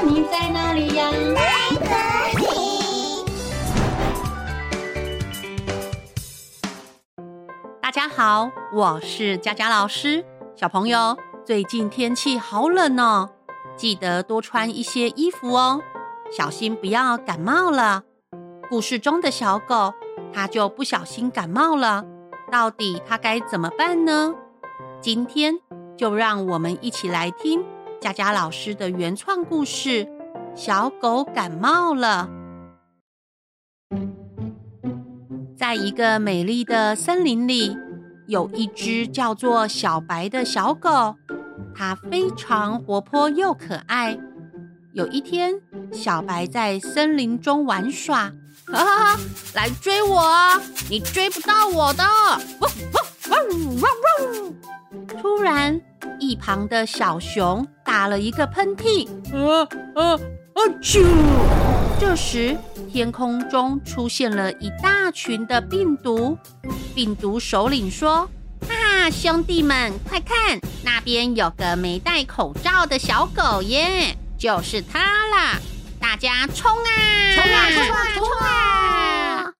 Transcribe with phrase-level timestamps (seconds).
[0.00, 1.10] 你在哪里呀？
[7.80, 10.24] 大家好，我是佳佳老师。
[10.56, 13.30] 小朋友，最近天气好冷哦，
[13.76, 15.82] 记得多穿一些衣服哦，
[16.36, 18.02] 小心不要感冒了。
[18.70, 19.92] 故事中的小狗，
[20.32, 22.04] 它就不小心感冒了，
[22.50, 24.34] 到底它该怎么办呢？
[25.00, 25.58] 今天
[25.96, 27.62] 就让我们一起来听
[28.02, 30.04] 佳佳老师的原创故事
[30.56, 32.28] 《小狗感冒了》。
[35.56, 37.76] 在一个美丽的森林里，
[38.26, 41.14] 有一只叫做小白的小狗，
[41.76, 44.18] 它非常活泼又可爱。
[44.94, 45.54] 有一天，
[45.92, 48.32] 小白在森林中玩耍，
[48.66, 49.20] 哈哈哈，
[49.54, 50.60] 来追我啊！
[50.90, 52.02] 你追不到我的。
[52.58, 53.38] 汪汪汪
[53.80, 53.86] 汪
[54.34, 54.54] 汪！
[55.06, 55.80] 突然，
[56.22, 60.60] 一旁的小熊打了一个喷嚏，啊啊啊！
[60.80, 61.04] 啾！
[61.98, 62.56] 这时，
[62.88, 66.38] 天空中出现了一大群的病毒。
[66.94, 68.28] 病毒首领说
[68.68, 75.58] ：“哈哈，兄弟们，快看，那边有个没戴口罩的小狗耶，就是它啦！
[75.98, 77.34] 大家冲啊！
[77.34, 77.70] 冲啊！
[77.72, 78.04] 冲啊！
[78.14, 79.52] 冲啊！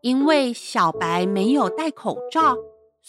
[0.00, 2.56] 因为小白没有戴口罩。”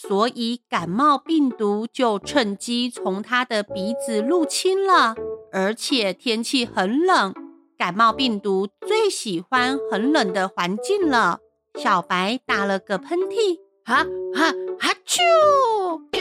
[0.07, 5.15] 所以感冒病毒就趁机从他的鼻子入侵了，
[5.53, 7.35] 而且天气很冷，
[7.77, 11.39] 感冒病毒最喜欢很冷的环境了。
[11.75, 15.21] 小白打了个喷嚏，哈哈哈啾！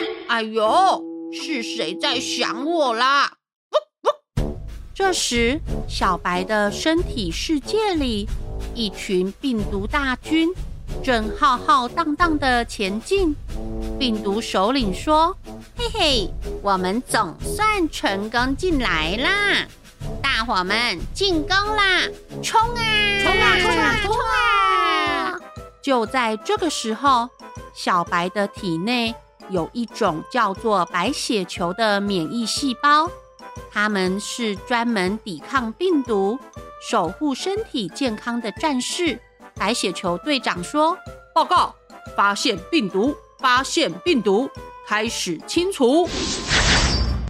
[0.28, 3.38] 哎呦，是谁在想我啦？
[4.94, 5.58] 这时，
[5.88, 8.28] 小白的身体世界里，
[8.74, 10.52] 一群病毒大军。
[11.02, 13.34] 正浩浩荡荡地前进，
[13.98, 15.34] 病毒首领说
[15.76, 16.30] ：“嘿嘿，
[16.62, 19.66] 我们总算成功进来啦！
[20.22, 22.02] 大伙们进攻啦！
[22.42, 22.82] 冲啊！
[23.22, 23.58] 冲啊！
[23.60, 23.96] 冲啊！
[24.02, 25.36] 冲啊！”
[25.82, 27.30] 就在这个时候，
[27.74, 29.14] 小白的体内
[29.48, 33.10] 有一种叫做白血球的免疫细胞，
[33.72, 36.38] 它们是专门抵抗病毒、
[36.90, 39.18] 守护身体健康的战士。
[39.60, 40.96] 白血球队长说
[41.34, 41.74] ：“报告，
[42.16, 44.48] 发现病毒，发现病毒，
[44.86, 46.08] 开始清除。”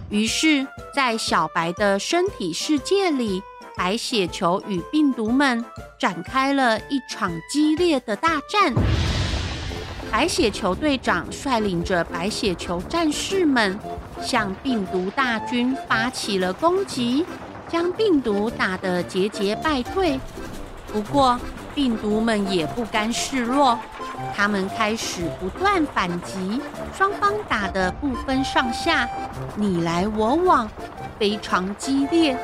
[0.09, 0.65] 于是，
[0.95, 3.43] 在小白的身体世界里，
[3.75, 5.65] 白血球与病毒们
[5.99, 8.73] 展开了一场激烈的大战。
[10.09, 13.77] 白血球队长率领着白血球战士们，
[14.21, 17.25] 向病毒大军发起了攻击，
[17.67, 20.17] 将病毒打得节节败退。
[20.93, 21.37] 不过，
[21.73, 23.77] 病毒们也不甘示弱，
[24.35, 26.61] 他们开始不断反击，
[26.93, 29.09] 双方打得不分上下，
[29.55, 30.69] 你来我往，
[31.17, 32.37] 非常激烈。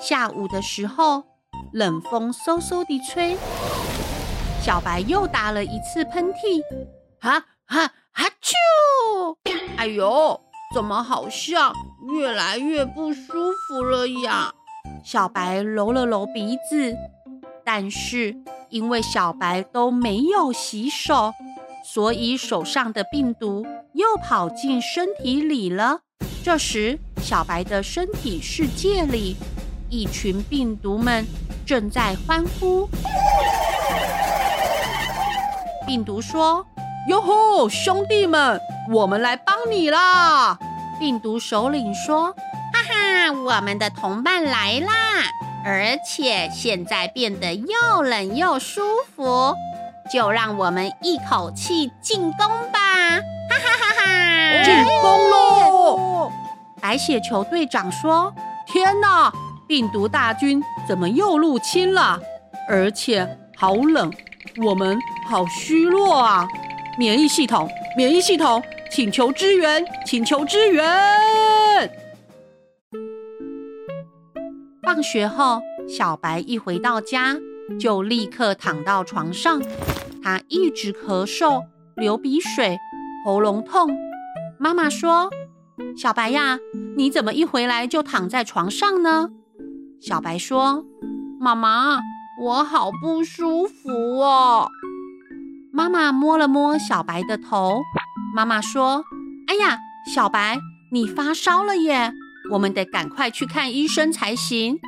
[0.00, 1.22] 下午的时候，
[1.72, 3.36] 冷风嗖嗖地吹，
[4.60, 6.62] 小白又打了一次喷嚏，
[7.20, 9.36] 哈哈哈啾！
[9.76, 10.40] 哎呦，
[10.74, 11.72] 怎么好像
[12.12, 14.52] 越来越不舒服了呀？
[15.04, 16.94] 小白揉了揉鼻子。
[17.64, 18.36] 但是
[18.68, 21.32] 因为小白都没有洗手，
[21.84, 26.00] 所以手上的病毒又跑进身体里了。
[26.42, 29.36] 这时，小白的身体世界里，
[29.88, 31.26] 一群病毒们
[31.66, 32.88] 正在欢呼。
[35.86, 36.64] 病毒说
[37.08, 38.60] ：“哟吼，兄弟们，
[38.92, 40.56] 我们来帮你啦！”
[41.00, 42.32] 病毒首领说
[42.72, 44.92] ：“哈哈，我们的同伴来啦！”
[45.64, 48.80] 而且现在变得又冷又舒
[49.14, 49.54] 服，
[50.12, 52.78] 就让我们一口气进攻吧！
[53.50, 54.64] 哈哈哈哈！
[54.64, 56.32] 进攻喽！
[56.80, 58.32] 白血球队长说
[58.66, 59.30] ：“天哪，
[59.68, 62.18] 病毒大军怎么又入侵了？
[62.68, 64.10] 而且好冷，
[64.64, 66.48] 我们好虚弱啊！
[66.96, 70.84] 免疫系统，免疫系统，请求支援，请求支援！”
[74.92, 77.36] 放学后，小白一回到家，
[77.78, 79.62] 就立刻躺到床上。
[80.20, 81.62] 他一直咳嗽、
[81.94, 82.76] 流鼻水、
[83.24, 83.96] 喉咙痛。
[84.58, 85.30] 妈妈说
[85.96, 86.58] ：“小白呀，
[86.96, 89.30] 你怎么一回来就躺在床上呢？”
[90.02, 90.84] 小白说
[91.38, 92.00] ：“妈妈，
[92.42, 94.68] 我好不舒服哦。”
[95.72, 97.80] 妈妈摸了摸小白的头。
[98.34, 99.04] 妈妈说
[99.46, 99.78] ：“哎呀，
[100.12, 100.58] 小白，
[100.90, 102.12] 你发烧了耶！”
[102.50, 104.78] 我们得赶快去看医生才行。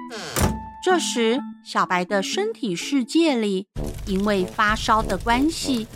[0.85, 3.69] 这时，小白的身体世界里，
[4.05, 5.87] 因为发烧的关系，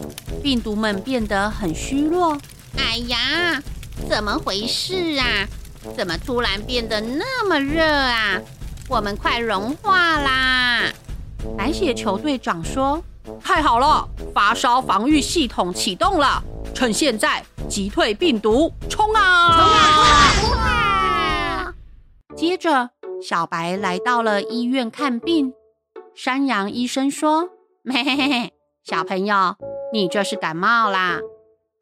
[0.43, 2.39] 病毒们变得很虚弱。
[2.79, 3.61] 哎呀，
[4.09, 5.47] 怎么回事啊？
[5.97, 8.41] 怎么突然变得那么热啊？
[8.89, 10.93] 我们快融化啦！
[11.59, 13.03] 白血球队长说
[13.43, 16.41] ：“太好了，发烧防御系统启动了，
[16.73, 18.73] 趁现在击退病毒！
[18.89, 19.13] 冲
[22.37, 22.91] 接着，
[23.23, 25.55] 小白来到了医院看病。
[26.15, 27.49] 山羊医生说
[27.91, 28.53] ：“嘿嘿嘿，
[28.85, 29.57] 小朋友，
[29.91, 31.21] 你这是感冒啦，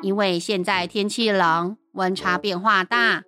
[0.00, 3.24] 因为现在天气冷，温差变化大，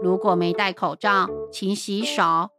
[0.00, 2.50] 如果没戴口罩、勤洗手，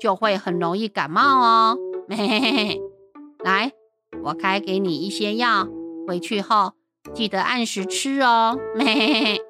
[0.00, 1.78] 就会很容易感冒哦。
[2.08, 2.80] 嘿嘿嘿，
[3.44, 3.72] 来，
[4.24, 5.68] 我开给你一些药，
[6.08, 6.72] 回去后
[7.14, 8.58] 记得按时吃哦。
[8.76, 9.40] 嘿嘿嘿。”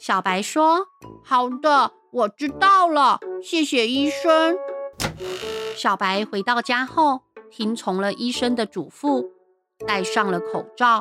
[0.00, 0.86] 小白说
[1.22, 4.56] ：“好的。”我知道了，谢谢医生。
[5.76, 9.28] 小白回到家后，听从了医生的嘱咐，
[9.86, 11.00] 戴上了口罩。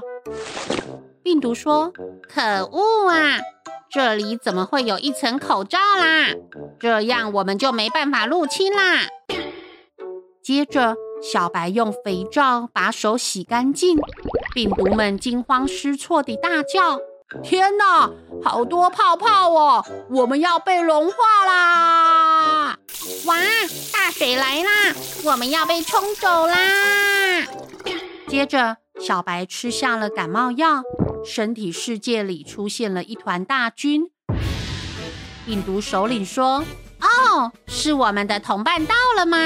[1.23, 1.91] 病毒说
[2.29, 3.39] ：“可恶啊，
[3.89, 6.35] 这里怎么会有一层口罩啦？
[6.79, 9.07] 这样我们就没办法入侵啦。”
[10.43, 13.97] 接着，小白用肥皂把手洗干净，
[14.53, 16.99] 病毒们惊慌失措地大叫。
[17.43, 18.09] 天哪，
[18.44, 19.86] 好多泡泡哦！
[20.10, 22.78] 我们要被融化啦！
[23.25, 23.36] 哇，
[23.92, 24.94] 大水来啦！
[25.25, 26.56] 我们要被冲走啦！
[28.28, 30.81] 接着，小白吃下了感冒药，
[31.25, 34.10] 身体世界里出现了一团大军。
[35.45, 36.63] 病毒首领说
[37.01, 39.38] ：“哦，是我们的同伴到了吗？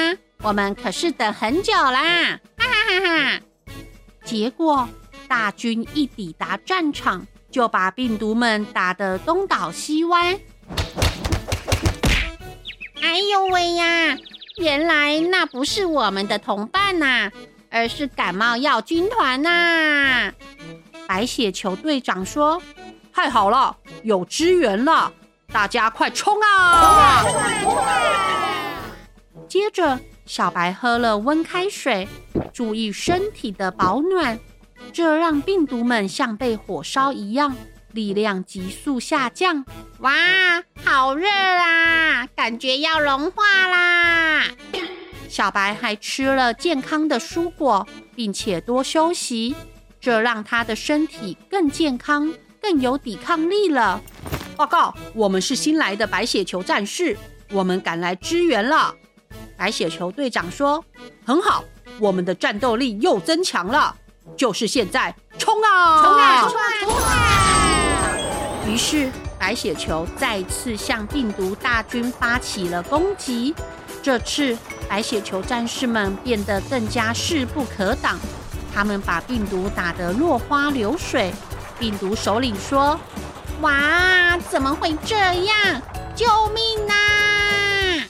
[0.43, 3.41] 我们可是等很久啦！”哈哈哈哈！
[4.23, 4.87] 结果，
[5.27, 7.25] 大军一抵达战场。
[7.51, 10.39] 就把病毒们打得东倒西歪。
[13.01, 14.17] 哎呦喂呀！
[14.57, 17.31] 原来那不是我们的同伴呐，
[17.69, 20.31] 而是感冒药军团呐！
[21.07, 22.61] 白血球队长说
[23.11, 25.11] ：“太好了，有支援了，
[25.51, 27.61] 大家快冲啊！”冲啊！
[27.63, 27.91] 冲啊！
[29.47, 32.07] 接着，小白喝了温开水，
[32.53, 34.39] 注意身体的保暖。
[34.93, 37.55] 这让病毒们像被火烧一样，
[37.91, 39.65] 力量急速下降。
[39.99, 40.11] 哇，
[40.83, 42.27] 好热啊！
[42.35, 44.43] 感觉要融化啦！
[45.29, 49.55] 小白还吃了健康的蔬果，并且多休息，
[49.99, 54.01] 这让他的身体更健康，更有抵抗力了。
[54.57, 57.17] 报告，我们是新来的白血球战士，
[57.51, 58.93] 我们赶来支援了。
[59.55, 60.83] 白血球队长说
[61.23, 61.63] ：“很好，
[61.99, 63.95] 我们的战斗力又增强了。”
[64.37, 66.01] 就是现在，冲啊！
[66.03, 66.41] 冲啊！
[66.41, 66.63] 冲啊！
[66.81, 68.17] 冲啊！
[68.67, 73.53] 于是白血球再次向病毒大军发起了攻击。
[74.01, 74.57] 这次
[74.89, 78.19] 白血球战士们变得更加势不可挡，
[78.73, 81.31] 他们把病毒打得落花流水。
[81.77, 82.99] 病毒首领说
[83.61, 85.81] ：“哇，怎么会这样？
[86.15, 88.05] 救命啊！”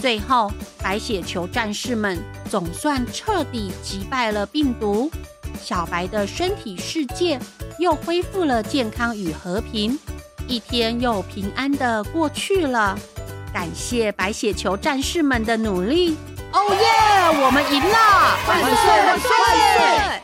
[0.00, 5.10] 最后，白血球战士们总算彻底击败了病毒。
[5.56, 7.38] 小白的身体世界
[7.78, 9.98] 又恢复了健康与和平，
[10.46, 12.98] 一天又平安的过去了。
[13.52, 16.16] 感谢白血球战士们的努力！
[16.52, 18.38] 哦耶，我们赢了！
[18.46, 18.70] 万岁
[19.04, 20.22] 万岁万岁！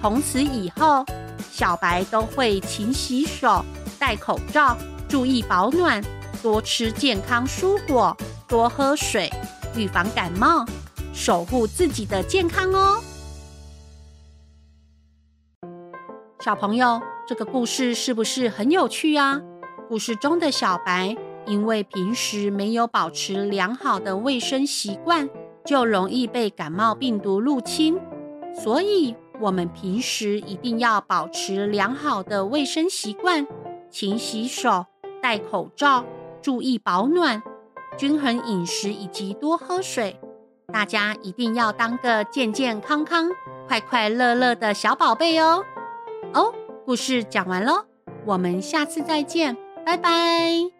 [0.00, 1.04] 从此以后，
[1.52, 3.64] 小白都会勤洗手、
[3.98, 4.76] 戴口罩、
[5.08, 6.02] 注意保暖、
[6.42, 8.16] 多吃健康蔬果、
[8.48, 9.30] 多喝水，
[9.76, 10.64] 预防感冒，
[11.12, 13.02] 守护自己的健康哦。
[16.40, 19.42] 小朋友，这个故事是不是很有趣啊？
[19.90, 25.28] 故事中的小白因为平时没有保持良好的卫生习惯，
[25.66, 28.00] 就容易被感冒病毒入侵。
[28.54, 33.46] 所以，我们平时一定要保持良好的卫生习惯，
[33.90, 34.86] 勤洗手、
[35.22, 36.06] 戴口罩、
[36.40, 37.42] 注意保暖、
[37.98, 40.18] 均衡饮食以及多喝水。
[40.72, 43.28] 大家一定要当个健健康康、
[43.68, 45.62] 快快乐乐的小宝贝哦！
[46.34, 46.52] 哦，
[46.84, 47.84] 故事讲完喽，
[48.24, 50.79] 我们下次再见，拜拜。